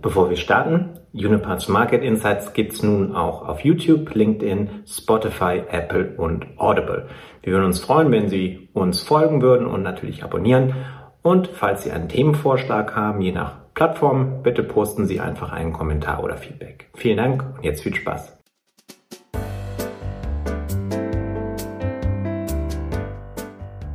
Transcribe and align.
Bevor 0.00 0.30
wir 0.30 0.36
starten, 0.36 0.90
Uniparts 1.12 1.66
Market 1.66 2.04
Insights 2.04 2.52
gibt's 2.52 2.84
nun 2.84 3.16
auch 3.16 3.48
auf 3.48 3.64
YouTube, 3.64 4.14
LinkedIn, 4.14 4.84
Spotify, 4.86 5.60
Apple 5.68 6.14
und 6.16 6.46
Audible. 6.56 7.08
Wir 7.42 7.54
würden 7.54 7.64
uns 7.64 7.80
freuen, 7.80 8.12
wenn 8.12 8.28
Sie 8.28 8.68
uns 8.74 9.00
folgen 9.02 9.42
würden 9.42 9.66
und 9.66 9.82
natürlich 9.82 10.22
abonnieren. 10.22 10.76
Und 11.22 11.48
falls 11.48 11.82
Sie 11.82 11.90
einen 11.90 12.08
Themenvorschlag 12.08 12.94
haben, 12.94 13.20
je 13.22 13.32
nach 13.32 13.56
Plattform, 13.74 14.44
bitte 14.44 14.62
posten 14.62 15.06
Sie 15.06 15.18
einfach 15.18 15.50
einen 15.50 15.72
Kommentar 15.72 16.22
oder 16.22 16.36
Feedback. 16.36 16.90
Vielen 16.94 17.16
Dank 17.16 17.44
und 17.56 17.64
jetzt 17.64 17.82
viel 17.82 17.94
Spaß. 17.94 18.38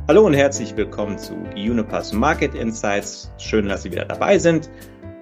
Hallo 0.06 0.26
und 0.26 0.34
herzlich 0.34 0.76
willkommen 0.76 1.16
zu 1.16 1.32
Unipass 1.56 2.12
Market 2.12 2.54
Insights. 2.54 3.32
Schön, 3.38 3.70
dass 3.70 3.84
Sie 3.84 3.90
wieder 3.90 4.04
dabei 4.04 4.38
sind. 4.38 4.68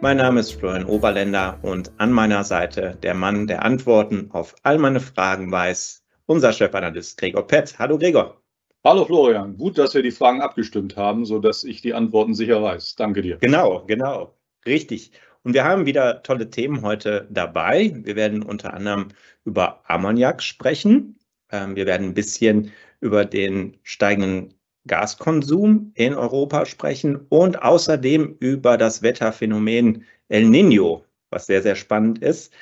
Mein 0.03 0.17
Name 0.17 0.41
ist 0.41 0.55
Florian 0.55 0.85
Oberländer 0.85 1.61
und 1.63 1.93
an 1.99 2.11
meiner 2.11 2.43
Seite 2.43 2.99
der 3.05 3.15
Mann, 3.15 3.47
der 3.47 3.65
Antworten 3.65 4.33
auf 4.33 4.57
all 4.65 4.77
meine 4.77 4.99
Fragen 4.99 5.53
weiß, 5.53 6.03
unser 6.27 6.53
Chefanalyst 6.53 7.17
Gregor 7.19 7.47
Pett. 7.47 7.79
Hallo 7.79 7.99
Gregor. 7.99 8.43
Hallo 8.83 9.05
Florian, 9.05 9.57
gut, 9.57 9.79
dass 9.79 9.95
wir 9.95 10.03
die 10.03 10.11
Fragen 10.11 10.41
abgestimmt 10.41 10.97
haben, 10.97 11.25
sodass 11.25 11.63
ich 11.63 11.83
die 11.83 11.95
Antworten 11.95 12.35
sicher 12.35 12.61
weiß. 12.61 12.97
Danke 12.97 13.23
dir. 13.23 13.37
Genau, 13.37 13.85
genau, 13.87 14.37
richtig. 14.67 15.13
Und 15.45 15.55
wir 15.55 15.63
haben 15.63 15.87
wieder 15.87 16.25
tolle 16.25 16.51
Themen 16.51 16.83
heute 16.83 17.29
dabei. 17.31 17.93
Wir 17.95 18.17
werden 18.17 18.43
unter 18.43 18.75
anderem 18.75 19.07
über 19.45 19.89
Ammoniak 19.89 20.43
sprechen. 20.43 21.17
Ähm, 21.53 21.77
wir 21.77 21.87
werden 21.87 22.09
ein 22.09 22.15
bisschen 22.15 22.73
über 22.99 23.25
den 23.25 23.77
steigenden 23.85 24.53
Gaskonsum 24.87 25.93
in 25.95 26.15
Europa 26.15 26.67
sprechen 26.67 27.17
und 27.29 27.63
außerdem 27.63 28.37
über 28.41 28.77
das 28.77 29.03
Wetterphänomen 29.03 30.05
El 30.29 30.47
Nino, 30.47 31.05
was 31.31 31.47
sehr, 31.47 31.63
sehr 31.63 31.77
spannend 31.77 32.19
ist. 32.23 32.53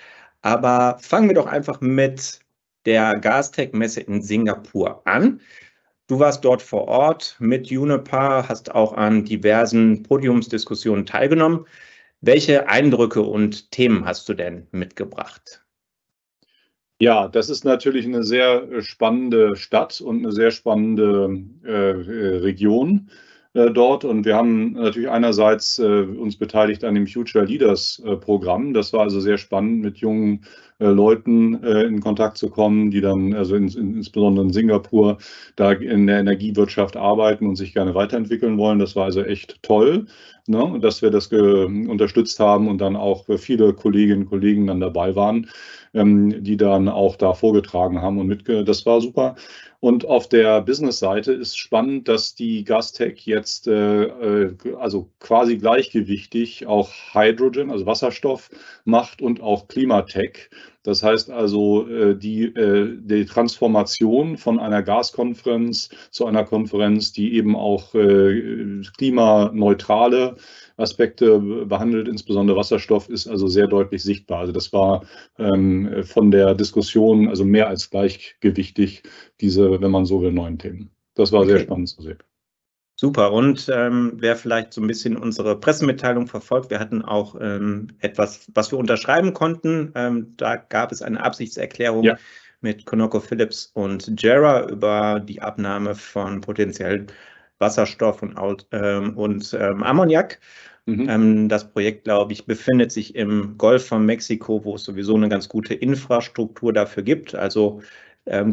Aber 0.43 0.99
fangen 1.01 1.29
wir 1.29 1.35
doch 1.35 1.47
einfach 1.47 1.81
mit 1.81 2.41
der 2.87 3.19
Gastech-Messe 3.19 4.01
in 4.01 4.23
Singapur 4.23 5.07
an. 5.07 5.41
Du 6.07 6.19
warst 6.19 6.45
dort 6.45 6.63
vor 6.63 6.89
Ort 6.89 7.37
mit 7.39 7.69
Juniper, 7.69 8.49
hast 8.49 8.75
auch 8.75 8.95
an 8.95 9.25
diversen 9.25 10.03
Podiumsdiskussionen 10.03 11.07
teilgenommen. 11.07 11.67
Welche 12.21 12.69
Eindrücke 12.69 13.23
und 13.23 13.71
Themen 13.71 14.05
hast 14.05 14.29
du 14.29 14.35
denn 14.35 14.67
mitgebracht? 14.73 15.65
Ja, 17.03 17.29
das 17.29 17.49
ist 17.49 17.65
natürlich 17.65 18.05
eine 18.05 18.23
sehr 18.23 18.71
äh, 18.71 18.83
spannende 18.83 19.57
Stadt 19.57 20.03
und 20.03 20.19
eine 20.19 20.33
sehr 20.33 20.51
spannende 20.51 21.43
äh, 21.65 21.71
äh, 21.71 22.37
Region 22.41 23.09
äh, 23.55 23.71
dort. 23.71 24.05
Und 24.05 24.27
wir 24.27 24.37
haben 24.37 24.73
natürlich 24.73 25.09
einerseits 25.09 25.79
äh, 25.79 26.03
uns 26.03 26.37
beteiligt 26.37 26.85
an 26.85 26.95
dem 26.95 27.07
Future 27.07 27.47
Leaders 27.47 28.03
äh, 28.05 28.17
Programm. 28.17 28.75
Das 28.75 28.93
war 28.93 29.01
also 29.01 29.19
sehr 29.19 29.39
spannend, 29.39 29.81
mit 29.81 29.97
jungen 29.99 30.45
Leuten 30.81 31.63
in 31.63 32.01
Kontakt 32.01 32.39
zu 32.39 32.49
kommen, 32.51 32.91
die 32.91 33.01
dann 33.01 33.35
also 33.35 33.55
in, 33.55 33.69
in, 33.69 33.95
insbesondere 33.97 34.47
in 34.47 34.53
Singapur 34.53 35.19
da 35.57 35.73
in 35.73 36.07
der 36.07 36.21
Energiewirtschaft 36.21 36.97
arbeiten 36.97 37.47
und 37.47 37.57
sich 37.57 37.75
gerne 37.75 37.95
weiterentwickeln 37.95 38.59
wollen. 38.59 38.79
Das 38.79 38.97
war 38.97 39.05
also 39.05 39.23
echt 39.23 39.63
toll, 39.63 40.07
ne, 40.47 40.79
dass 40.81 41.03
wir 41.03 41.11
das 41.11 41.27
unterstützt 41.29 42.41
haben 42.41 42.69
und 42.69 42.79
dann 42.79 42.97
auch 42.97 43.27
viele 43.39 43.75
Kolleginnen 43.75 44.23
und 44.23 44.31
Kollegen 44.31 44.67
dann 44.67 44.81
dabei 44.81 45.15
waren 45.15 45.47
ähm, 45.95 46.43
die 46.43 46.57
dann 46.57 46.89
auch 46.89 47.17
da 47.17 47.35
vorgetragen 47.35 48.01
haben 48.01 48.19
und 48.19 48.27
mitge. 48.27 48.65
Das 48.65 48.87
war 48.87 49.01
super. 49.01 49.37
Und 49.81 50.05
auf 50.07 50.29
der 50.29 50.61
Business-Seite 50.61 51.33
ist 51.33 51.59
spannend, 51.59 52.07
dass 52.09 52.35
die 52.35 52.65
Gastech 52.65 53.25
jetzt 53.27 53.67
äh, 53.67 54.05
äh, 54.05 54.57
also 54.79 55.11
quasi 55.21 55.57
gleichgewichtig 55.57 56.67
auch 56.67 56.91
Hydrogen, 57.13 57.71
also 57.71 57.87
Wasserstoff 57.87 58.51
macht 58.85 59.23
und 59.23 59.41
auch 59.41 59.69
Klimatech. 59.69 60.51
Das 60.83 61.03
heißt 61.03 61.31
also, 61.31 61.87
äh, 61.89 62.17
die, 62.17 62.45
äh, 62.45 62.97
die 62.99 63.27
Transformation 63.27 64.39
von 64.39 64.59
einer 64.59 64.83
Gaskonferenz 64.83 65.91
zu 66.11 66.27
einer 66.27 66.45
Konferenz, 66.45 67.13
die 67.13 67.35
eben 67.35 67.55
auch 67.55 67.95
äh, 67.95 68.83
klimaneutrale 68.97 70.37
Aspekte 70.77 71.39
behandelt, 71.67 72.09
insbesondere 72.09 72.57
Wasserstoff, 72.57 73.11
ist 73.11 73.29
also 73.29 73.47
sehr 73.47 73.67
deutlich 73.67 74.03
sichtbar. 74.03 74.41
Also 74.41 74.53
das 74.53 74.73
war 74.73 75.05
ähm, 75.39 76.03
von 76.05 76.31
der 76.31 76.55
Diskussion 76.55 77.29
also 77.29 77.45
mehr 77.45 77.69
als 77.69 77.91
gleichgewichtig, 77.91 79.03
diese, 79.41 79.81
wenn 79.83 79.91
man 79.91 80.07
so 80.07 80.23
will, 80.23 80.33
neuen 80.33 80.59
Themen. 80.59 80.91
Das 81.15 81.33
war 81.33 81.41
okay. 81.41 81.51
sehr 81.51 81.61
spannend 81.61 81.89
zu 81.91 82.01
sehen. 82.01 82.19
Super. 83.01 83.33
Und 83.33 83.67
ähm, 83.75 84.13
wer 84.17 84.37
vielleicht 84.37 84.75
so 84.75 84.83
ein 84.83 84.87
bisschen 84.87 85.17
unsere 85.17 85.59
Pressemitteilung 85.59 86.27
verfolgt, 86.27 86.69
wir 86.69 86.79
hatten 86.79 87.01
auch 87.01 87.35
ähm, 87.41 87.89
etwas, 88.01 88.51
was 88.53 88.71
wir 88.73 88.79
unterschreiben 88.79 89.33
konnten. 89.33 89.91
Ähm, 89.95 90.35
da 90.37 90.57
gab 90.57 90.93
es 90.93 91.01
eine 91.01 91.25
Absichtserklärung 91.25 92.05
ja. 92.05 92.19
mit 92.61 92.85
Konoko 92.85 93.21
Phillips 93.21 93.71
und 93.73 94.21
Jera 94.23 94.69
über 94.69 95.19
die 95.19 95.41
Abnahme 95.41 95.95
von 95.95 96.43
potenziell 96.43 97.07
Wasserstoff 97.59 98.21
und, 98.21 98.67
ähm, 98.71 99.17
und 99.17 99.57
ähm, 99.59 99.83
Ammoniak. 99.83 100.39
Mhm. 100.85 101.09
Ähm, 101.09 101.49
das 101.49 101.73
Projekt, 101.73 102.05
glaube 102.05 102.35
ich, 102.35 102.45
befindet 102.45 102.93
sich 102.93 103.15
im 103.15 103.57
Golf 103.57 103.87
von 103.87 104.05
Mexiko, 104.05 104.63
wo 104.63 104.75
es 104.75 104.85
sowieso 104.85 105.17
eine 105.17 105.31
ganz 105.31 105.49
gute 105.49 105.73
Infrastruktur 105.73 106.75
dafür 106.75 107.03
gibt. 107.03 107.35
Also 107.35 107.81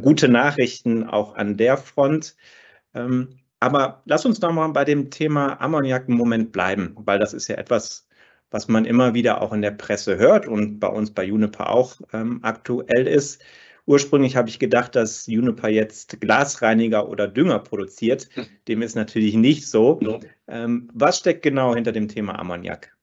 gute 0.01 0.29
Nachrichten 0.29 1.03
auch 1.03 1.35
an 1.35 1.57
der 1.57 1.75
Front. 1.75 2.37
Aber 3.59 4.03
lass 4.06 4.25
uns 4.25 4.40
doch 4.40 4.51
mal 4.51 4.68
bei 4.68 4.85
dem 4.85 5.09
Thema 5.09 5.59
Ammoniak 5.59 6.07
im 6.07 6.16
Moment 6.16 6.51
bleiben, 6.51 6.95
weil 7.00 7.19
das 7.19 7.34
ist 7.34 7.47
ja 7.47 7.56
etwas, 7.56 8.07
was 8.51 8.68
man 8.68 8.85
immer 8.85 9.13
wieder 9.13 9.41
auch 9.41 9.51
in 9.51 9.62
der 9.62 9.72
Presse 9.72 10.18
hört 10.18 10.47
und 10.47 10.79
bei 10.79 10.88
uns 10.88 11.12
bei 11.12 11.23
Juniper 11.23 11.69
auch 11.69 11.95
ähm, 12.13 12.40
aktuell 12.44 13.07
ist. 13.07 13.41
Ursprünglich 13.88 14.35
habe 14.35 14.50
ich 14.50 14.59
gedacht, 14.59 14.95
dass 14.95 15.28
Juniper 15.28 15.69
jetzt 15.69 16.19
Glasreiniger 16.19 17.09
oder 17.09 17.28
Dünger 17.28 17.59
produziert. 17.59 18.28
Hm. 18.34 18.45
Dem 18.68 18.81
ist 18.81 18.95
natürlich 18.95 19.34
nicht 19.34 19.68
so. 19.68 20.00
Ja. 20.01 20.19
Ähm, 20.47 20.89
was 20.94 21.18
steckt 21.18 21.41
genau 21.41 21.74
hinter 21.74 21.94
dem 21.94 22.09
Thema 22.09 22.38
Ammoniak? 22.38 22.95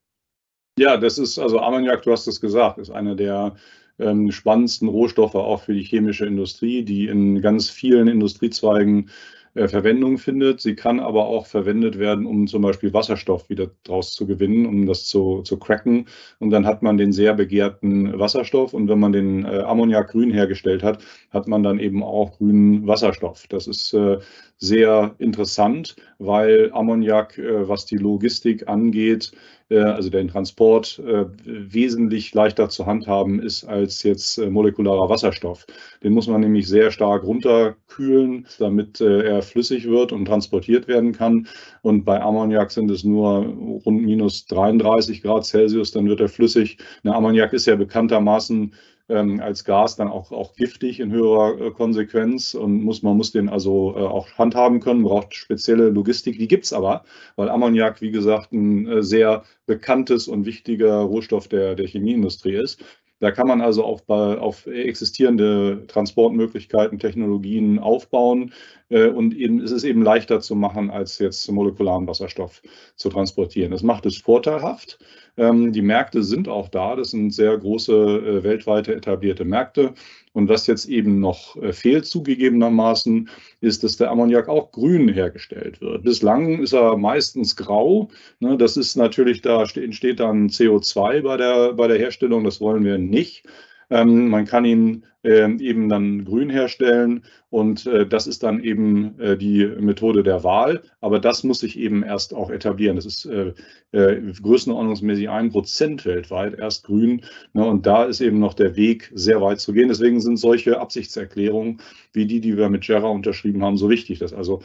Ja, 0.77 0.97
das 0.97 1.17
ist, 1.17 1.39
also 1.39 1.59
Ammoniak, 1.59 2.03
du 2.03 2.11
hast 2.11 2.27
es 2.27 2.39
gesagt, 2.39 2.77
ist 2.77 2.91
einer 2.91 3.15
der 3.15 3.55
ähm, 3.97 4.31
spannendsten 4.31 4.87
Rohstoffe 4.87 5.35
auch 5.35 5.63
für 5.63 5.73
die 5.73 5.83
chemische 5.83 6.25
Industrie, 6.25 6.83
die 6.83 7.07
in 7.07 7.41
ganz 7.41 7.69
vielen 7.69 8.07
Industriezweigen 8.07 9.09
äh, 9.55 9.67
Verwendung 9.67 10.17
findet. 10.17 10.61
Sie 10.61 10.75
kann 10.75 10.99
aber 10.99 11.25
auch 11.25 11.47
verwendet 11.47 11.97
werden, 11.97 12.25
um 12.25 12.45
zum 12.45 12.61
Beispiel 12.61 12.93
Wasserstoff 12.93 13.49
wieder 13.49 13.71
draus 13.83 14.13
zu 14.13 14.27
gewinnen, 14.27 14.65
um 14.65 14.85
das 14.85 15.05
zu, 15.07 15.41
zu 15.41 15.57
cracken. 15.57 16.07
Und 16.39 16.51
dann 16.51 16.65
hat 16.65 16.83
man 16.83 16.97
den 16.97 17.11
sehr 17.11 17.33
begehrten 17.33 18.19
Wasserstoff. 18.19 18.73
Und 18.73 18.87
wenn 18.87 18.99
man 18.99 19.13
den 19.13 19.45
äh, 19.45 19.59
Ammoniak 19.59 20.11
grün 20.11 20.31
hergestellt 20.31 20.83
hat, 20.83 21.03
hat 21.31 21.47
man 21.47 21.63
dann 21.63 21.79
eben 21.79 22.03
auch 22.03 22.37
grünen 22.37 22.85
Wasserstoff. 22.85 23.47
Das 23.47 23.67
ist 23.67 23.93
äh, 23.93 24.19
sehr 24.57 25.15
interessant, 25.17 25.95
weil 26.19 26.71
Ammoniak, 26.71 27.37
was 27.37 27.85
die 27.85 27.97
Logistik 27.97 28.69
angeht, 28.69 29.33
also 29.73 30.09
den 30.09 30.27
Transport 30.27 30.99
äh, 30.99 31.25
wesentlich 31.43 32.33
leichter 32.33 32.69
zu 32.69 32.85
handhaben 32.85 33.41
ist 33.41 33.63
als 33.63 34.03
jetzt 34.03 34.37
äh, 34.37 34.49
molekularer 34.49 35.09
Wasserstoff. 35.09 35.65
Den 36.03 36.13
muss 36.13 36.27
man 36.27 36.41
nämlich 36.41 36.67
sehr 36.67 36.91
stark 36.91 37.23
runterkühlen, 37.23 38.47
damit 38.59 39.01
er 39.01 39.41
flüssig 39.41 39.87
wird 39.87 40.11
und 40.11 40.25
transportiert 40.25 40.87
werden 40.87 41.13
kann. 41.13 41.47
Und 41.81 42.05
bei 42.05 42.21
Ammoniak 42.21 42.71
sind 42.71 42.91
es 42.91 43.03
nur 43.03 43.45
rund 43.85 44.03
minus 44.03 44.45
33 44.45 45.23
Grad 45.23 45.45
Celsius, 45.45 45.91
dann 45.91 46.07
wird 46.07 46.19
er 46.19 46.29
flüssig. 46.29 46.77
Eine 47.03 47.15
Ammoniak 47.15 47.53
ist 47.53 47.65
ja 47.65 47.75
bekanntermaßen 47.75 48.73
ähm, 49.09 49.39
als 49.39 49.63
Gas 49.63 49.95
dann 49.95 50.07
auch, 50.07 50.31
auch 50.31 50.53
giftig 50.55 50.99
in 50.99 51.11
höherer 51.11 51.59
äh, 51.59 51.71
Konsequenz 51.71 52.53
und 52.55 52.83
muss, 52.83 53.03
man 53.03 53.17
muss 53.17 53.31
den 53.31 53.49
also 53.49 53.95
äh, 53.95 53.99
auch 53.99 54.27
handhaben 54.37 54.79
können, 54.79 55.03
braucht 55.03 55.35
spezielle 55.35 55.89
Logistik. 55.89 56.39
Die 56.39 56.47
gibt 56.47 56.65
es 56.65 56.73
aber, 56.73 57.03
weil 57.35 57.49
Ammoniak, 57.49 58.01
wie 58.01 58.11
gesagt, 58.11 58.51
ein 58.51 58.87
äh, 58.87 59.03
sehr 59.03 59.43
bekanntes 59.65 60.27
und 60.27 60.45
wichtiger 60.45 60.95
Rohstoff 60.97 61.47
der, 61.47 61.75
der 61.75 61.87
Chemieindustrie 61.87 62.55
ist. 62.55 62.83
Da 63.19 63.31
kann 63.31 63.47
man 63.47 63.61
also 63.61 63.83
auf, 63.83 64.07
auf 64.09 64.67
existierende 64.67 65.85
Transportmöglichkeiten, 65.87 66.99
Technologien 66.99 67.79
aufbauen 67.79 68.53
äh, 68.89 69.07
und 69.07 69.35
eben, 69.35 69.61
es 69.61 69.71
ist 69.71 69.83
eben 69.83 70.01
leichter 70.03 70.41
zu 70.41 70.55
machen, 70.55 70.89
als 70.89 71.19
jetzt 71.19 71.49
molekularen 71.49 72.07
Wasserstoff 72.07 72.61
zu 72.95 73.09
transportieren. 73.09 73.71
Das 73.71 73.83
macht 73.83 74.05
es 74.05 74.17
vorteilhaft. 74.17 74.99
Ähm, 75.37 75.71
die 75.71 75.81
Märkte 75.81 76.23
sind 76.23 76.47
auch 76.49 76.69
da. 76.69 76.95
Das 76.95 77.11
sind 77.11 77.31
sehr 77.31 77.57
große 77.57 77.93
äh, 77.93 78.43
weltweite 78.43 78.95
etablierte 78.95 79.45
Märkte. 79.45 79.93
Und 80.35 80.49
was 80.49 80.67
jetzt 80.67 80.87
eben 80.89 81.21
noch 81.21 81.55
äh, 81.63 81.71
fehlt 81.71 82.05
zugegebenermaßen, 82.05 83.29
ist, 83.61 83.85
dass 83.85 83.95
der 83.95 84.11
Ammoniak 84.11 84.49
auch 84.49 84.69
grün 84.73 85.07
hergestellt 85.07 85.79
wird. 85.79 86.03
Bislang 86.03 86.59
ist 86.61 86.73
er 86.73 86.97
meistens 86.97 87.55
grau. 87.55 88.09
Ne, 88.41 88.57
das 88.57 88.75
ist 88.75 88.97
natürlich, 88.97 89.41
da 89.41 89.63
entsteht 89.63 90.19
dann 90.19 90.49
CO2 90.49 91.21
bei 91.21 91.37
der, 91.37 91.71
bei 91.71 91.87
der 91.87 91.97
Herstellung. 91.97 92.43
Das 92.43 92.59
wollen 92.59 92.83
wir 92.83 92.97
nicht. 92.97 93.45
Ähm, 93.89 94.27
man 94.27 94.43
kann 94.43 94.65
ihn 94.65 95.05
eben 95.25 95.89
dann 95.89 96.23
grün 96.23 96.49
herstellen. 96.49 97.23
Und 97.55 97.85
äh, 97.85 98.05
das 98.05 98.27
ist 98.27 98.43
dann 98.43 98.61
eben 98.61 99.17
äh, 99.17 99.37
die 99.37 99.65
Methode 99.65 100.23
der 100.23 100.43
Wahl. 100.43 100.81
Aber 100.99 101.19
das 101.19 101.45
muss 101.45 101.59
sich 101.59 101.79
eben 101.79 102.03
erst 102.03 102.33
auch 102.33 102.49
etablieren. 102.49 102.97
Das 102.97 103.05
ist 103.05 103.25
äh, 103.25 103.53
größenordnungsmäßig 103.93 105.29
ein 105.29 105.51
Prozent 105.51 106.05
weltweit 106.05 106.59
erst 106.59 106.83
grün. 106.83 107.21
Ne? 107.53 107.63
Und 107.65 107.85
da 107.85 108.03
ist 108.03 108.19
eben 108.19 108.39
noch 108.39 108.55
der 108.55 108.75
Weg 108.75 109.09
sehr 109.15 109.41
weit 109.41 109.61
zu 109.61 109.71
gehen. 109.71 109.87
Deswegen 109.87 110.19
sind 110.19 110.35
solche 110.35 110.81
Absichtserklärungen 110.81 111.79
wie 112.11 112.25
die, 112.25 112.41
die 112.41 112.57
wir 112.57 112.67
mit 112.67 112.85
Jera 112.87 113.07
unterschrieben 113.07 113.63
haben, 113.63 113.77
so 113.77 113.89
wichtig, 113.89 114.19
dass 114.19 114.33
also 114.33 114.61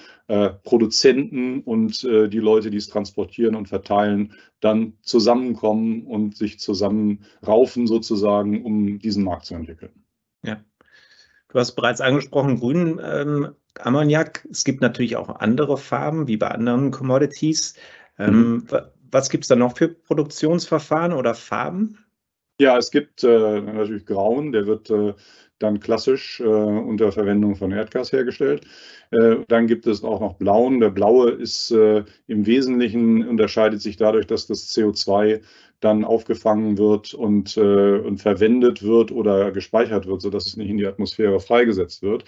Produzenten 0.62 1.60
und 1.60 2.02
die 2.04 2.38
Leute, 2.38 2.70
die 2.70 2.76
es 2.76 2.86
transportieren 2.86 3.56
und 3.56 3.68
verteilen, 3.68 4.34
dann 4.60 4.92
zusammenkommen 5.02 6.02
und 6.06 6.36
sich 6.36 6.60
zusammenraufen 6.60 7.88
sozusagen, 7.88 8.64
um 8.64 9.00
diesen 9.00 9.24
Markt 9.24 9.46
zu 9.46 9.54
entwickeln. 9.54 9.99
Du 11.52 11.58
hast 11.58 11.72
bereits 11.72 12.00
angesprochen, 12.00 12.60
grünen 12.60 13.00
ähm, 13.02 13.54
Ammoniak. 13.80 14.46
Es 14.50 14.64
gibt 14.64 14.80
natürlich 14.80 15.16
auch 15.16 15.28
andere 15.40 15.76
Farben, 15.76 16.28
wie 16.28 16.36
bei 16.36 16.48
anderen 16.48 16.90
Commodities. 16.90 17.74
Ähm, 18.18 18.50
mhm. 18.50 18.66
Was 19.10 19.30
gibt 19.30 19.44
es 19.44 19.48
da 19.48 19.56
noch 19.56 19.76
für 19.76 19.88
Produktionsverfahren 19.88 21.12
oder 21.12 21.34
Farben? 21.34 21.98
Ja, 22.60 22.76
es 22.76 22.90
gibt 22.90 23.24
äh, 23.24 23.60
natürlich 23.60 24.06
Grauen, 24.06 24.52
der 24.52 24.66
wird 24.66 24.90
äh, 24.90 25.14
dann 25.60 25.78
klassisch 25.78 26.40
äh, 26.40 26.44
unter 26.44 27.12
Verwendung 27.12 27.54
von 27.54 27.70
Erdgas 27.70 28.12
hergestellt. 28.12 28.66
Äh, 29.10 29.36
dann 29.46 29.66
gibt 29.66 29.86
es 29.86 30.02
auch 30.02 30.20
noch 30.20 30.34
Blauen. 30.34 30.80
Der 30.80 30.90
Blaue 30.90 31.30
ist 31.30 31.70
äh, 31.70 32.04
im 32.26 32.46
Wesentlichen 32.46 33.28
unterscheidet 33.28 33.80
sich 33.80 33.96
dadurch, 33.96 34.26
dass 34.26 34.46
das 34.46 34.74
CO2 34.74 35.40
dann 35.80 36.04
aufgefangen 36.04 36.78
wird 36.78 37.14
und, 37.14 37.56
äh, 37.56 37.98
und 37.98 38.18
verwendet 38.18 38.82
wird 38.82 39.12
oder 39.12 39.50
gespeichert 39.52 40.06
wird, 40.06 40.22
sodass 40.22 40.46
es 40.46 40.56
nicht 40.56 40.70
in 40.70 40.78
die 40.78 40.86
Atmosphäre 40.86 41.40
freigesetzt 41.40 42.02
wird. 42.02 42.24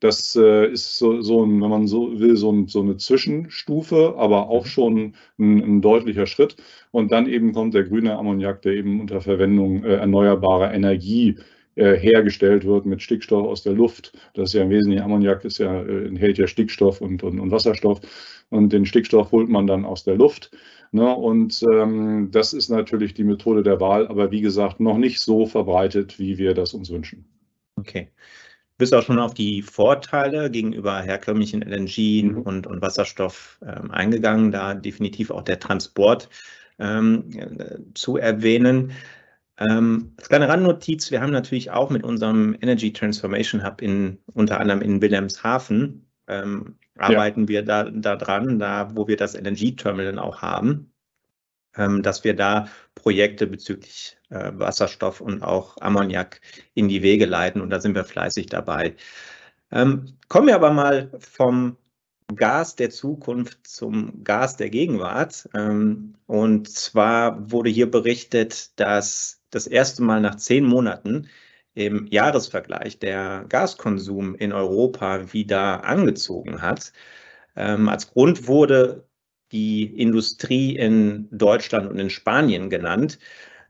Das 0.00 0.34
äh, 0.34 0.66
ist 0.72 0.96
so, 0.96 1.20
so 1.20 1.44
ein, 1.44 1.60
wenn 1.60 1.68
man 1.68 1.86
so 1.86 2.18
will, 2.18 2.36
so, 2.36 2.50
ein, 2.50 2.68
so 2.68 2.80
eine 2.80 2.96
Zwischenstufe, 2.96 4.14
aber 4.16 4.48
auch 4.48 4.64
mhm. 4.64 4.68
schon 4.68 5.14
ein, 5.38 5.62
ein, 5.62 5.82
deutlicher 5.82 6.26
Schritt. 6.26 6.56
Und 6.90 7.12
dann 7.12 7.26
eben 7.26 7.52
kommt 7.52 7.74
der 7.74 7.84
grüne 7.84 8.16
Ammoniak, 8.16 8.62
der 8.62 8.72
eben 8.72 9.00
unter 9.00 9.20
Verwendung 9.20 9.84
äh, 9.84 9.96
erneuerbarer 9.96 10.72
Energie 10.72 11.36
äh, 11.36 11.42
hergestellt 11.96 12.64
wird 12.64 12.86
mit 12.86 13.02
Stickstoff 13.02 13.46
aus 13.46 13.62
der 13.62 13.72
Luft. 13.72 14.12
Das 14.34 14.50
ist 14.50 14.54
ja 14.54 14.62
im 14.62 14.70
Wesentlichen, 14.70 15.02
Ammoniak 15.02 15.44
ist 15.44 15.58
ja, 15.58 15.82
äh, 15.82 16.06
enthält 16.06 16.38
ja 16.38 16.46
Stickstoff 16.46 17.00
und, 17.00 17.22
und, 17.22 17.40
und, 17.40 17.50
Wasserstoff. 17.50 18.00
Und 18.50 18.72
den 18.72 18.86
Stickstoff 18.86 19.32
holt 19.32 19.48
man 19.48 19.66
dann 19.66 19.84
aus 19.84 20.04
der 20.04 20.16
Luft. 20.16 20.50
Ne? 20.92 21.08
Und 21.14 21.62
ähm, 21.72 22.30
das 22.32 22.52
ist 22.52 22.68
natürlich 22.68 23.14
die 23.14 23.24
Methode 23.24 23.62
der 23.62 23.80
Wahl, 23.80 24.08
aber 24.08 24.30
wie 24.30 24.40
gesagt, 24.40 24.80
noch 24.80 24.98
nicht 24.98 25.20
so 25.20 25.46
verbreitet, 25.46 26.18
wie 26.18 26.38
wir 26.38 26.54
das 26.54 26.74
uns 26.74 26.90
wünschen. 26.90 27.24
Okay 27.76 28.10
bist 28.80 28.94
auch 28.94 29.02
schon 29.02 29.20
auf 29.20 29.34
die 29.34 29.62
Vorteile 29.62 30.50
gegenüber 30.50 31.02
herkömmlichen 31.02 31.62
LNG 31.62 32.24
mhm. 32.24 32.42
und, 32.42 32.66
und 32.66 32.82
Wasserstoff 32.82 33.60
ähm, 33.62 33.92
eingegangen, 33.92 34.50
da 34.50 34.74
definitiv 34.74 35.30
auch 35.30 35.42
der 35.42 35.60
Transport 35.60 36.28
ähm, 36.80 37.30
äh, 37.36 37.78
zu 37.94 38.16
erwähnen. 38.16 38.92
Ähm, 39.60 40.14
als 40.16 40.28
kleine 40.28 40.48
Randnotiz, 40.48 41.10
wir 41.10 41.20
haben 41.20 41.32
natürlich 41.32 41.70
auch 41.70 41.90
mit 41.90 42.02
unserem 42.02 42.56
Energy 42.60 42.92
Transformation 42.92 43.62
Hub 43.62 43.82
in 43.82 44.18
unter 44.32 44.58
anderem 44.58 44.80
in 44.80 45.02
Wilhelmshaven 45.02 46.06
ähm, 46.28 46.78
arbeiten 46.96 47.42
ja. 47.42 47.48
wir 47.48 47.62
da, 47.64 47.84
da 47.84 48.16
dran, 48.16 48.58
da 48.58 48.90
wo 48.94 49.06
wir 49.06 49.16
das 49.16 49.34
LNG-Terminal 49.34 50.18
auch 50.18 50.40
haben, 50.40 50.92
ähm, 51.76 52.02
dass 52.02 52.24
wir 52.24 52.34
da 52.34 52.68
Projekte 52.94 53.46
bezüglich 53.46 54.16
äh, 54.30 54.52
Wasserstoff 54.54 55.20
und 55.20 55.42
auch 55.42 55.76
Ammoniak 55.80 56.40
in 56.74 56.88
die 56.88 57.02
Wege 57.02 57.26
leiten 57.26 57.60
und 57.60 57.70
da 57.70 57.80
sind 57.80 57.94
wir 57.94 58.04
fleißig 58.04 58.46
dabei. 58.46 58.96
Ähm, 59.72 60.16
kommen 60.28 60.48
wir 60.48 60.54
aber 60.54 60.72
mal 60.72 61.10
vom 61.18 61.76
Gas 62.34 62.76
der 62.76 62.90
Zukunft 62.90 63.66
zum 63.66 64.22
Gas 64.24 64.56
der 64.56 64.70
Gegenwart. 64.70 65.48
Ähm, 65.54 66.14
und 66.26 66.70
zwar 66.70 67.50
wurde 67.50 67.70
hier 67.70 67.90
berichtet, 67.90 68.78
dass 68.78 69.39
das 69.50 69.66
erste 69.66 70.02
Mal 70.02 70.20
nach 70.20 70.36
zehn 70.36 70.64
Monaten 70.64 71.28
im 71.74 72.06
Jahresvergleich 72.08 72.98
der 72.98 73.44
Gaskonsum 73.48 74.34
in 74.34 74.52
Europa 74.52 75.32
wieder 75.32 75.84
angezogen 75.84 76.62
hat. 76.62 76.92
Ähm, 77.56 77.88
als 77.88 78.10
Grund 78.12 78.46
wurde 78.48 79.06
die 79.52 79.84
Industrie 79.84 80.76
in 80.76 81.28
Deutschland 81.30 81.90
und 81.90 81.98
in 81.98 82.10
Spanien 82.10 82.70
genannt. 82.70 83.18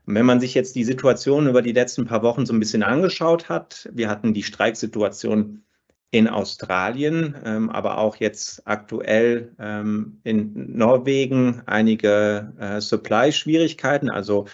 wenn 0.05 0.25
man 0.25 0.39
sich 0.39 0.55
jetzt 0.55 0.75
die 0.75 0.83
Situation 0.83 1.47
über 1.47 1.61
die 1.61 1.73
letzten 1.73 2.05
paar 2.05 2.23
Wochen 2.23 2.45
so 2.45 2.53
ein 2.53 2.59
bisschen 2.59 2.83
angeschaut 2.83 3.49
hat, 3.49 3.89
wir 3.93 4.09
hatten 4.09 4.33
die 4.33 4.43
Streiksituation 4.43 5.63
in 6.11 6.27
Australien, 6.27 7.35
ähm, 7.45 7.69
aber 7.69 7.97
auch 7.97 8.17
jetzt 8.17 8.67
aktuell 8.67 9.55
ähm, 9.59 10.19
in 10.23 10.75
Norwegen 10.77 11.61
einige 11.67 12.53
äh, 12.59 12.81
Supply-Schwierigkeiten. 12.81 14.09
Also 14.09 14.47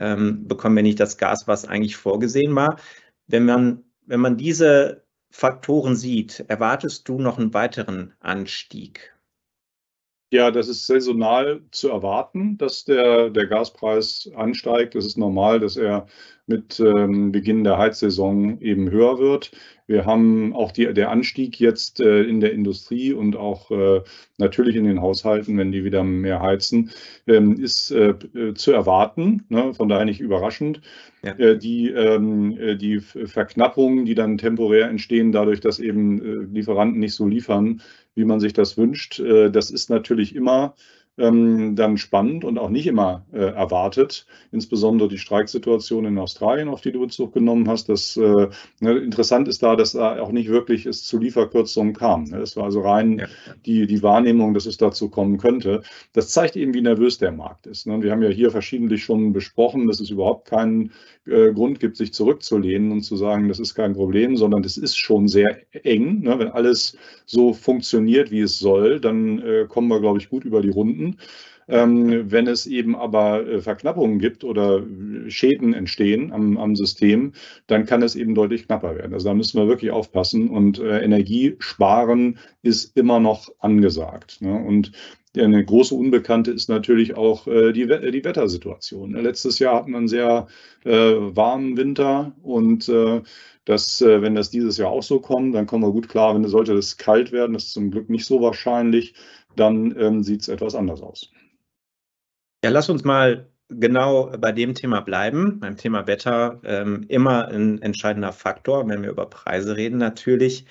ähm, 0.00 0.48
bekommen 0.48 0.76
wir 0.76 0.82
nicht 0.82 0.98
das 0.98 1.18
Gas, 1.18 1.46
was 1.46 1.64
eigentlich 1.64 1.96
vorgesehen 1.96 2.54
war. 2.56 2.80
Wenn 3.28 3.44
man, 3.44 3.84
wenn 4.06 4.20
man 4.20 4.36
diese 4.36 5.04
Faktoren 5.30 5.94
sieht, 5.94 6.44
erwartest 6.48 7.08
du 7.08 7.20
noch 7.20 7.38
einen 7.38 7.54
weiteren 7.54 8.14
Anstieg? 8.18 9.14
Ja, 10.32 10.52
das 10.52 10.68
ist 10.68 10.86
saisonal 10.86 11.62
zu 11.72 11.88
erwarten, 11.90 12.56
dass 12.56 12.84
der, 12.84 13.30
der 13.30 13.46
Gaspreis 13.48 14.30
ansteigt. 14.36 14.94
Es 14.94 15.04
ist 15.04 15.18
normal, 15.18 15.58
dass 15.58 15.76
er 15.76 16.06
mit 16.46 16.78
ähm, 16.78 17.32
Beginn 17.32 17.64
der 17.64 17.78
Heizsaison 17.78 18.60
eben 18.60 18.90
höher 18.90 19.18
wird. 19.18 19.50
Wir 19.90 20.06
haben 20.06 20.54
auch 20.54 20.70
die, 20.70 20.94
der 20.94 21.10
Anstieg 21.10 21.58
jetzt 21.58 21.98
äh, 21.98 22.22
in 22.22 22.38
der 22.38 22.52
Industrie 22.52 23.12
und 23.12 23.34
auch 23.34 23.72
äh, 23.72 24.02
natürlich 24.38 24.76
in 24.76 24.84
den 24.84 25.00
Haushalten, 25.00 25.58
wenn 25.58 25.72
die 25.72 25.82
wieder 25.82 26.04
mehr 26.04 26.40
heizen, 26.40 26.92
ähm, 27.26 27.60
ist 27.60 27.90
äh, 27.90 28.14
äh 28.34 28.54
zu 28.54 28.70
erwarten. 28.70 29.46
Ne? 29.48 29.74
Von 29.74 29.88
daher 29.88 30.04
nicht 30.04 30.20
überraschend. 30.20 30.80
Ja. 31.24 31.32
Äh, 31.32 31.58
die, 31.58 31.88
ähm, 31.88 32.56
äh, 32.56 32.76
die 32.76 33.00
Verknappungen, 33.00 34.04
die 34.04 34.14
dann 34.14 34.38
temporär 34.38 34.88
entstehen, 34.88 35.32
dadurch, 35.32 35.58
dass 35.58 35.80
eben 35.80 36.54
Lieferanten 36.54 37.00
nicht 37.00 37.14
so 37.14 37.26
liefern, 37.26 37.82
wie 38.14 38.24
man 38.24 38.38
sich 38.38 38.52
das 38.52 38.78
wünscht. 38.78 39.20
Das 39.20 39.72
ist 39.72 39.90
natürlich 39.90 40.36
immer 40.36 40.74
ähm, 41.20 41.76
dann 41.76 41.98
spannend 41.98 42.44
und 42.44 42.58
auch 42.58 42.70
nicht 42.70 42.86
immer 42.86 43.24
äh, 43.32 43.38
erwartet. 43.38 44.26
Insbesondere 44.52 45.08
die 45.08 45.18
Streiksituation 45.18 46.06
in 46.06 46.18
Australien, 46.18 46.68
auf 46.68 46.80
die 46.80 46.92
du 46.92 47.00
Bezug 47.00 47.34
genommen 47.34 47.68
hast. 47.68 47.88
Das, 47.88 48.16
äh, 48.16 48.48
ne, 48.80 48.98
interessant 48.98 49.46
ist 49.48 49.62
da, 49.62 49.76
dass 49.76 49.92
da 49.92 50.20
auch 50.20 50.32
nicht 50.32 50.48
wirklich 50.48 50.86
es 50.86 51.04
zu 51.04 51.18
Lieferkürzungen 51.18 51.94
kam. 51.94 52.24
Ne? 52.24 52.38
Das 52.38 52.56
war 52.56 52.64
also 52.64 52.80
rein 52.80 53.18
ja. 53.18 53.26
die, 53.66 53.86
die 53.86 54.02
Wahrnehmung, 54.02 54.54
dass 54.54 54.66
es 54.66 54.78
dazu 54.78 55.08
kommen 55.10 55.38
könnte. 55.38 55.82
Das 56.12 56.30
zeigt 56.30 56.56
eben, 56.56 56.74
wie 56.74 56.80
nervös 56.80 57.18
der 57.18 57.32
Markt 57.32 57.66
ist. 57.66 57.86
Ne? 57.86 58.02
Wir 58.02 58.12
haben 58.12 58.22
ja 58.22 58.30
hier 58.30 58.50
verschiedentlich 58.50 59.04
schon 59.04 59.32
besprochen, 59.32 59.86
dass 59.86 60.00
es 60.00 60.10
überhaupt 60.10 60.48
keinen 60.48 60.92
äh, 61.26 61.52
Grund 61.52 61.80
gibt, 61.80 61.96
sich 61.96 62.12
zurückzulehnen 62.12 62.92
und 62.92 63.02
zu 63.02 63.16
sagen, 63.16 63.48
das 63.48 63.60
ist 63.60 63.74
kein 63.74 63.92
Problem, 63.92 64.36
sondern 64.36 64.62
das 64.62 64.76
ist 64.76 64.96
schon 64.96 65.28
sehr 65.28 65.58
eng. 65.84 66.22
Ne? 66.22 66.38
Wenn 66.38 66.48
alles 66.48 66.96
so 67.26 67.52
funktioniert, 67.52 68.30
wie 68.30 68.40
es 68.40 68.58
soll, 68.58 69.00
dann 69.00 69.38
äh, 69.40 69.66
kommen 69.68 69.88
wir, 69.88 70.00
glaube 70.00 70.18
ich, 70.18 70.28
gut 70.28 70.44
über 70.44 70.62
die 70.62 70.70
Runden. 70.70 71.09
Ähm, 71.70 72.32
wenn 72.32 72.48
es 72.48 72.66
eben 72.66 72.96
aber 72.96 73.46
äh, 73.46 73.60
Verknappungen 73.60 74.18
gibt 74.18 74.42
oder 74.42 74.82
Schäden 75.28 75.72
entstehen 75.72 76.32
am, 76.32 76.58
am, 76.58 76.74
System, 76.74 77.32
dann 77.68 77.86
kann 77.86 78.02
es 78.02 78.16
eben 78.16 78.34
deutlich 78.34 78.66
knapper 78.66 78.96
werden. 78.96 79.14
Also 79.14 79.28
da 79.28 79.34
müssen 79.34 79.60
wir 79.60 79.68
wirklich 79.68 79.92
aufpassen 79.92 80.48
und 80.48 80.80
äh, 80.80 81.00
Energiesparen 81.00 82.38
ist 82.62 82.96
immer 82.96 83.20
noch 83.20 83.50
angesagt. 83.60 84.42
Ne? 84.42 84.52
Und 84.52 84.90
eine 85.38 85.64
große 85.64 85.94
Unbekannte 85.94 86.50
ist 86.50 86.68
natürlich 86.68 87.16
auch 87.16 87.46
äh, 87.46 87.72
die, 87.72 87.86
die 87.86 88.24
Wettersituation. 88.24 89.12
Letztes 89.12 89.60
Jahr 89.60 89.76
hatten 89.76 89.92
wir 89.92 89.98
einen 89.98 90.08
sehr 90.08 90.48
äh, 90.84 90.90
warmen 90.90 91.76
Winter 91.76 92.32
und 92.42 92.88
äh, 92.88 93.22
das, 93.64 94.00
äh, 94.00 94.22
wenn 94.22 94.34
das 94.34 94.50
dieses 94.50 94.78
Jahr 94.78 94.90
auch 94.90 95.04
so 95.04 95.20
kommt, 95.20 95.54
dann 95.54 95.66
kommen 95.66 95.84
wir 95.84 95.92
gut 95.92 96.08
klar. 96.08 96.34
Wenn 96.34 96.44
sollte 96.48 96.72
es 96.72 96.96
kalt 96.96 97.30
werden, 97.30 97.52
das 97.52 97.66
ist 97.66 97.74
zum 97.74 97.92
Glück 97.92 98.10
nicht 98.10 98.24
so 98.24 98.40
wahrscheinlich, 98.40 99.14
dann 99.56 99.94
ähm, 99.98 100.22
sieht 100.22 100.42
es 100.42 100.48
etwas 100.48 100.74
anders 100.74 101.02
aus. 101.02 101.30
Ja, 102.64 102.70
lass 102.70 102.88
uns 102.90 103.04
mal 103.04 103.48
genau 103.68 104.32
bei 104.38 104.52
dem 104.52 104.74
Thema 104.74 105.00
bleiben, 105.00 105.60
beim 105.60 105.76
Thema 105.76 106.06
Wetter. 106.06 106.60
Ähm, 106.64 107.04
immer 107.08 107.48
ein 107.48 107.80
entscheidender 107.82 108.32
Faktor, 108.32 108.86
wenn 108.88 109.02
wir 109.02 109.10
über 109.10 109.26
Preise 109.26 109.76
reden 109.76 109.98
natürlich. 109.98 110.66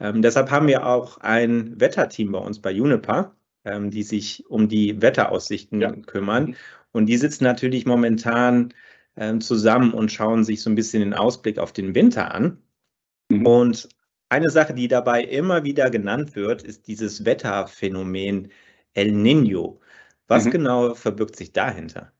Ähm, 0.00 0.22
deshalb 0.22 0.50
haben 0.50 0.66
wir 0.66 0.86
auch 0.86 1.18
ein 1.18 1.80
Wetterteam 1.80 2.32
bei 2.32 2.38
uns 2.38 2.60
bei 2.60 2.70
Juniper, 2.70 3.34
ähm, 3.64 3.90
die 3.90 4.02
sich 4.02 4.44
um 4.48 4.68
die 4.68 5.00
Wetteraussichten 5.02 5.80
ja. 5.80 5.92
kümmern. 5.92 6.56
Und 6.92 7.06
die 7.06 7.16
sitzen 7.16 7.44
natürlich 7.44 7.86
momentan 7.86 8.72
ähm, 9.16 9.40
zusammen 9.40 9.92
und 9.92 10.12
schauen 10.12 10.44
sich 10.44 10.62
so 10.62 10.70
ein 10.70 10.76
bisschen 10.76 11.00
den 11.00 11.14
Ausblick 11.14 11.58
auf 11.58 11.72
den 11.72 11.94
Winter 11.94 12.34
an. 12.34 12.58
Mhm. 13.28 13.46
Und 13.46 13.88
eine 14.28 14.50
Sache, 14.50 14.74
die 14.74 14.88
dabei 14.88 15.22
immer 15.22 15.64
wieder 15.64 15.90
genannt 15.90 16.36
wird, 16.36 16.62
ist 16.62 16.86
dieses 16.86 17.24
Wetterphänomen 17.24 18.50
El 18.94 19.12
Niño. 19.12 19.78
Was 20.26 20.44
mhm. 20.46 20.50
genau 20.50 20.94
verbirgt 20.94 21.36
sich 21.36 21.52
dahinter? 21.52 22.12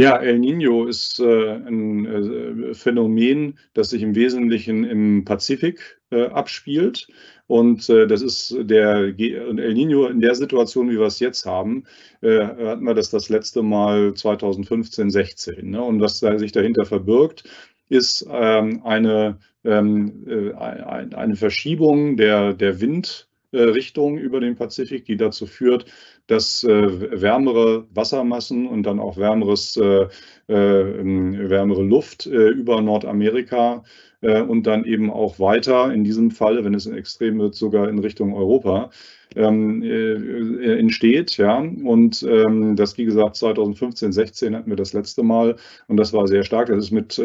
Ja, 0.00 0.16
El 0.16 0.38
Nino 0.38 0.86
ist 0.86 1.20
äh, 1.20 1.56
ein 1.56 2.06
äh, 2.06 2.74
Phänomen, 2.74 3.58
das 3.74 3.90
sich 3.90 4.00
im 4.00 4.14
Wesentlichen 4.14 4.84
im 4.84 5.26
Pazifik 5.26 6.00
äh, 6.10 6.24
abspielt. 6.28 7.06
Und 7.48 7.86
äh, 7.90 8.06
das 8.06 8.22
ist 8.22 8.56
der 8.60 9.12
El 9.18 9.74
Nino 9.74 10.06
in 10.06 10.22
der 10.22 10.34
Situation, 10.34 10.88
wie 10.88 10.98
wir 10.98 11.06
es 11.06 11.20
jetzt 11.20 11.44
haben, 11.44 11.84
äh, 12.22 12.40
hatten 12.40 12.84
wir 12.84 12.94
das 12.94 13.10
das 13.10 13.28
letzte 13.28 13.62
Mal 13.62 14.14
2015, 14.14 15.10
16. 15.10 15.70
Ne? 15.70 15.82
Und 15.82 16.00
was 16.00 16.20
sich 16.20 16.52
dahinter 16.52 16.86
verbirgt, 16.86 17.44
ist 17.90 18.26
ähm, 18.30 18.82
eine, 18.84 19.38
ähm, 19.64 20.24
äh, 20.26 20.54
eine 20.54 21.36
Verschiebung 21.36 22.16
der, 22.16 22.54
der 22.54 22.80
Windrichtung 22.80 24.16
über 24.16 24.40
den 24.40 24.54
Pazifik, 24.54 25.04
die 25.04 25.16
dazu 25.16 25.46
führt, 25.46 25.84
dass 26.30 26.62
äh, 26.62 27.20
wärmere 27.20 27.86
Wassermassen 27.92 28.68
und 28.68 28.84
dann 28.84 29.00
auch 29.00 29.16
wärmeres, 29.16 29.76
äh, 29.76 30.06
äh, 30.46 30.48
wärmere 30.48 31.82
Luft 31.82 32.26
äh, 32.26 32.50
über 32.50 32.80
Nordamerika 32.80 33.82
äh, 34.20 34.40
und 34.40 34.68
dann 34.68 34.84
eben 34.84 35.10
auch 35.10 35.40
weiter, 35.40 35.92
in 35.92 36.04
diesem 36.04 36.30
Falle, 36.30 36.64
wenn 36.64 36.74
es 36.74 36.86
extrem 36.86 37.40
wird, 37.40 37.56
sogar 37.56 37.88
in 37.88 37.98
Richtung 37.98 38.32
Europa 38.32 38.90
ähm, 39.34 39.82
äh, 39.82 40.78
entsteht. 40.78 41.36
Ja? 41.36 41.58
Und 41.58 42.22
ähm, 42.22 42.76
das, 42.76 42.96
wie 42.96 43.06
gesagt, 43.06 43.34
2015, 43.34 44.12
16 44.12 44.54
hatten 44.54 44.70
wir 44.70 44.76
das 44.76 44.92
letzte 44.92 45.24
Mal 45.24 45.56
und 45.88 45.96
das 45.96 46.12
war 46.12 46.28
sehr 46.28 46.44
stark. 46.44 46.68
Das 46.68 46.78
ist 46.78 46.92
mit, 46.92 47.20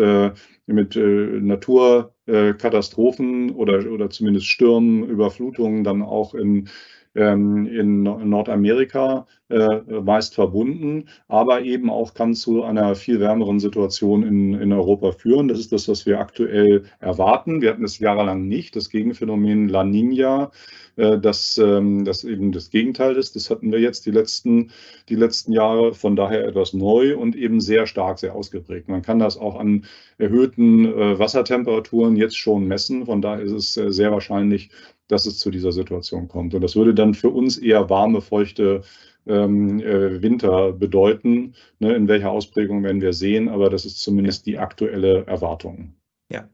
mit 0.66 0.96
Naturkatastrophen 0.96 3.52
oder, 3.52 3.88
oder 3.92 4.10
zumindest 4.10 4.48
Stürmen, 4.48 5.08
Überflutungen 5.08 5.84
dann 5.84 6.02
auch 6.02 6.34
in 6.34 6.70
in 7.15 8.03
Nordamerika 8.03 9.25
äh, 9.50 9.79
meist 10.01 10.36
verbunden, 10.36 11.07
aber 11.27 11.62
eben 11.62 11.89
auch 11.89 12.13
kann 12.13 12.34
zu 12.34 12.63
einer 12.63 12.95
viel 12.95 13.19
wärmeren 13.19 13.60
Situation 13.60 14.24
in, 14.24 14.53
in 14.55 14.74
Europa 14.74 15.12
führen. 15.12 15.48
Das 15.48 15.60
ist 15.60 15.72
das, 15.72 15.88
was 15.88 16.05
wir 16.05 16.19
aktuell 16.19 16.86
erwarten. 17.00 17.62
Wir 17.62 17.69
hatten 17.69 17.84
es 17.84 18.00
jahrelang 18.00 18.48
nicht. 18.48 18.75
Das 18.75 18.89
Gegenphänomen 18.89 19.69
La 19.69 19.84
Nina, 19.84 20.51
äh, 20.95 21.19
das, 21.19 21.57
ähm, 21.57 22.05
das 22.05 22.24
eben 22.24 22.51
das 22.51 22.69
Gegenteil 22.69 23.15
ist. 23.17 23.36
Das 23.36 23.50
hatten 23.50 23.72
wir 23.72 23.79
jetzt 23.79 24.05
die 24.05 24.12
letzten, 24.12 24.72
die 25.10 25.15
letzten 25.15 25.51
Jahre. 25.51 25.93
Von 25.93 26.15
daher 26.15 26.45
etwas 26.48 26.74
neu 26.74 27.15
und 27.15 27.36
eben 27.36 27.62
sehr 27.62 27.86
stark, 27.88 28.19
sehr 28.19 28.36
ausgeprägt. 28.36 28.89
Man 28.89 29.03
kann 29.03 29.19
das 29.19 29.38
auch 29.38 29.60
an 29.60 29.86
erhöhten 30.17 30.86
äh, 30.86 31.19
Wassertemperaturen 31.19 32.15
jetzt 32.15 32.38
schon 32.38 32.67
messen. 32.67 33.05
Von 33.05 33.22
daher 33.22 33.43
ist 33.43 33.77
es 33.77 33.95
sehr 33.95 34.12
wahrscheinlich, 34.12 34.72
dass 35.08 35.26
es 35.26 35.40
zu 35.40 35.52
dieser 35.52 35.72
Situation 35.72 36.28
kommt. 36.28 36.54
Und 36.54 36.62
das 36.62 36.76
würde 36.76 36.94
dann 36.94 37.14
für 37.14 37.30
uns 37.30 37.58
eher 37.58 37.90
warme, 37.90 38.22
feuchte 38.22 38.82
ähm, 39.28 39.80
äh, 39.80 40.22
Winter 40.22 40.72
bedeuten. 40.72 41.54
Ne, 41.80 41.94
in 41.96 42.08
welcher 42.08 42.32
Ausprägung 42.32 42.84
werden 42.84 43.02
wir 43.02 43.14
sehen, 43.14 43.50
aber 43.50 43.70
das 43.70 43.86
ist 43.86 44.00
zumindest 44.00 44.46
die 44.46 44.58
aktuelle 44.58 45.26
Erwartung. 45.26 45.96
Ja. 46.32 46.50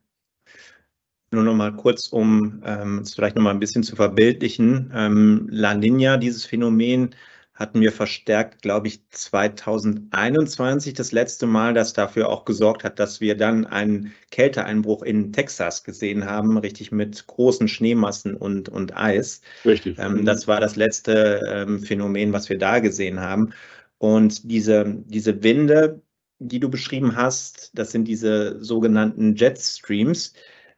Nur 1.34 1.43
noch 1.43 1.55
mal 1.55 1.74
kurz, 1.75 2.08
um 2.10 2.62
ähm, 2.65 3.00
es 3.00 3.13
vielleicht 3.13 3.36
noch 3.36 3.43
mal 3.43 3.51
ein 3.51 3.60
bisschen 3.60 3.84
zu 3.84 3.96
verbildlichen. 3.96 4.91
Ähm, 4.93 5.48
La 5.50 5.74
Nina, 5.74 6.17
dieses 6.17 6.46
Phänomen, 6.46 7.15
hatten 7.53 7.81
wir 7.81 7.91
verstärkt, 7.91 8.62
glaube 8.62 8.88
ich, 8.88 9.08
2021 9.10 10.93
das 10.93 11.12
letzte 11.12 11.46
Mal, 11.48 11.74
das 11.74 11.93
dafür 11.93 12.29
auch 12.29 12.46
gesorgt 12.46 12.84
hat, 12.84 12.98
dass 12.98 13.22
wir 13.22 13.36
dann 13.36 13.65
einen 13.65 14.13
Kälteeinbruch 14.31 15.03
in 15.03 15.34
Texas 15.34 15.84
gesehen 15.84 16.25
haben, 16.25 16.58
richtig 16.58 16.91
mit 16.91 17.27
großen 17.27 17.67
Schneemassen 17.67 18.36
und, 18.36 18.70
und 18.70 18.96
Eis. 18.96 19.41
Richtig. 19.65 20.00
Ähm, 20.00 20.25
das 20.25 20.48
war 20.48 20.60
das 20.60 20.75
letzte 20.75 21.41
ähm, 21.48 21.79
Phänomen, 21.79 22.34
was 22.34 22.50
wir 22.50 22.58
da 22.58 22.79
gesehen 22.79 23.20
haben. 23.20 23.53
Und 23.98 24.50
diese, 24.50 24.86
diese 25.05 25.43
Winde, 25.43 26.01
die 26.39 26.60
du 26.60 26.70
beschrieben 26.70 27.15
hast, 27.15 27.72
das 27.77 27.91
sind 27.91 28.05
diese 28.05 28.63
sogenannten 28.63 29.36
Jetstreams, 29.36 30.34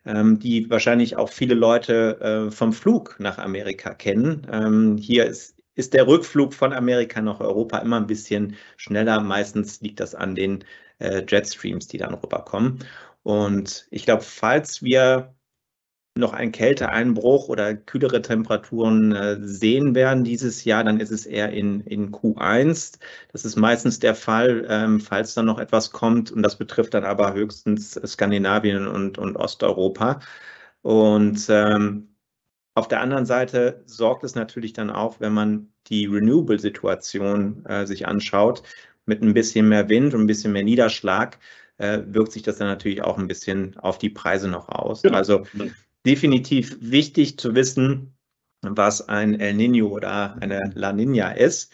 ähm, 0.06 0.40
die 0.40 0.70
wahrscheinlich 0.70 1.16
auch 1.16 1.30
viele 1.30 1.54
Leute 1.54 2.20
äh, 2.20 2.52
vom 2.52 2.74
Flug 2.74 3.16
nach 3.20 3.38
Amerika 3.38 3.94
kennen. 3.94 4.46
Ähm, 4.52 4.98
hier 4.98 5.26
ist 5.26 5.53
ist 5.76 5.94
der 5.94 6.08
Rückflug 6.08 6.54
von 6.54 6.74
Amerika 6.74 7.22
nach 7.22 7.40
Europa 7.40 7.80
immer 7.80 7.98
ein 7.98 8.08
bisschen 8.08 8.56
schneller. 8.78 9.20
Meistens 9.22 9.82
liegt 9.82 10.00
das 10.00 10.16
an 10.16 10.36
den 10.36 10.64
äh, 11.00 11.24
Jetstreams, 11.28 11.88
die 11.88 11.98
dann 11.98 12.14
rüberkommen. 12.14 12.80
Und 13.24 13.88
ich 13.92 14.06
glaube, 14.06 14.24
falls 14.24 14.84
wir 14.84 15.36
noch 16.16 16.34
einen 16.34 16.52
Kälteeinbruch 16.52 17.50
oder 17.50 17.74
kühlere 17.76 18.22
Temperaturen 18.22 19.14
äh, 19.14 19.38
sehen 19.42 19.96
werden 19.96 20.24
dieses 20.24 20.64
Jahr, 20.64 20.84
dann 20.84 21.00
ist 21.00 21.12
es 21.12 21.26
eher 21.26 21.52
in, 21.52 21.82
in 21.82 22.12
Q1. 22.12 23.00
Das 23.32 23.46
ist 23.46 23.56
meistens 23.56 24.00
der 24.00 24.14
Fall, 24.14 24.66
ähm, 24.70 25.00
falls 25.02 25.34
dann 25.34 25.48
noch 25.48 25.60
etwas 25.60 25.92
kommt. 25.92 26.32
Und 26.32 26.44
das 26.44 26.58
betrifft 26.58 26.94
dann 26.94 27.04
aber 27.04 27.34
höchstens 27.34 28.00
Skandinavien 28.06 28.88
und, 28.88 29.18
und 29.18 29.36
Osteuropa. 29.38 30.20
Und 30.84 31.48
ähm, 31.50 32.13
auf 32.76 32.88
der 32.88 33.02
anderen 33.02 33.26
Seite 33.26 33.84
sorgt 33.86 34.24
es 34.24 34.36
natürlich 34.36 34.74
dann 34.74 34.90
auch, 34.90 35.20
wenn 35.20 35.34
man 35.34 35.70
die 35.88 36.06
Renewable-Situation 36.06 37.66
äh, 37.66 37.86
sich 37.86 38.08
anschaut, 38.08 38.64
mit 39.06 39.22
ein 39.22 39.34
bisschen 39.34 39.70
mehr 39.70 39.90
Wind 39.90 40.14
und 40.14 40.22
ein 40.22 40.28
bisschen 40.28 40.54
mehr 40.54 40.64
Niederschlag, 40.64 41.38
äh, 41.78 42.00
wirkt 42.08 42.32
sich 42.32 42.44
das 42.44 42.58
dann 42.58 42.68
natürlich 42.68 43.04
auch 43.04 43.18
ein 43.18 43.28
bisschen 43.28 43.78
auf 43.78 43.98
die 43.98 44.10
Preise 44.10 44.48
noch 44.48 44.70
aus. 44.70 45.02
Genau. 45.02 45.18
Also 45.18 45.44
definitiv 46.06 46.78
wichtig 46.80 47.38
zu 47.38 47.54
wissen, 47.56 48.16
was 48.62 49.08
ein 49.08 49.40
El 49.40 49.56
Nino 49.56 49.88
oder 49.88 50.38
eine 50.42 50.72
La 50.74 50.94
Nina 50.94 51.32
ist. 51.32 51.72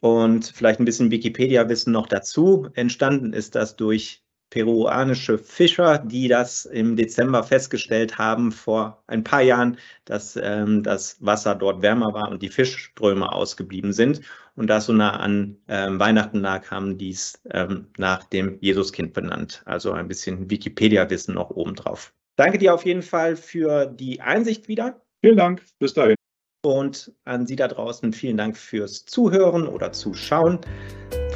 Und 0.00 0.46
vielleicht 0.46 0.80
ein 0.80 0.84
bisschen 0.84 1.12
Wikipedia-Wissen 1.12 1.92
noch 1.92 2.08
dazu. 2.08 2.68
Entstanden 2.74 3.32
ist 3.32 3.54
das 3.54 3.76
durch 3.76 4.21
peruanische 4.52 5.38
Fischer, 5.38 5.96
die 5.96 6.28
das 6.28 6.66
im 6.66 6.94
Dezember 6.94 7.42
festgestellt 7.42 8.18
haben, 8.18 8.52
vor 8.52 9.02
ein 9.06 9.24
paar 9.24 9.40
Jahren, 9.40 9.78
dass 10.04 10.36
ähm, 10.36 10.82
das 10.82 11.16
Wasser 11.20 11.54
dort 11.54 11.80
wärmer 11.80 12.12
war 12.12 12.30
und 12.30 12.42
die 12.42 12.50
Fischströme 12.50 13.32
ausgeblieben 13.32 13.94
sind. 13.94 14.20
Und 14.54 14.66
da 14.66 14.76
es 14.76 14.84
so 14.84 14.92
nah 14.92 15.16
an 15.16 15.56
ähm, 15.68 15.98
Weihnachten 15.98 16.40
lag, 16.40 16.70
haben 16.70 16.98
die 16.98 17.12
es 17.12 17.40
ähm, 17.50 17.86
nach 17.96 18.24
dem 18.24 18.58
Jesuskind 18.60 19.14
benannt. 19.14 19.62
Also 19.64 19.92
ein 19.92 20.06
bisschen 20.06 20.50
Wikipedia-Wissen 20.50 21.34
noch 21.34 21.48
obendrauf. 21.48 22.12
Danke 22.36 22.58
dir 22.58 22.74
auf 22.74 22.84
jeden 22.84 23.02
Fall 23.02 23.36
für 23.36 23.86
die 23.86 24.20
Einsicht 24.20 24.68
wieder. 24.68 25.00
Vielen 25.24 25.38
Dank. 25.38 25.62
Bis 25.78 25.94
dahin. 25.94 26.16
Und 26.62 27.10
an 27.24 27.46
Sie 27.46 27.56
da 27.56 27.68
draußen 27.68 28.12
vielen 28.12 28.36
Dank 28.36 28.58
fürs 28.58 29.06
Zuhören 29.06 29.66
oder 29.66 29.92
Zuschauen 29.92 30.60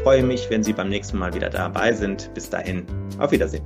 freue 0.06 0.22
mich, 0.22 0.48
wenn 0.50 0.62
Sie 0.62 0.72
beim 0.72 0.88
nächsten 0.88 1.18
Mal 1.18 1.34
wieder 1.34 1.50
dabei 1.50 1.92
sind. 1.92 2.32
Bis 2.32 2.48
dahin, 2.48 2.86
auf 3.18 3.32
Wiedersehen. 3.32 3.64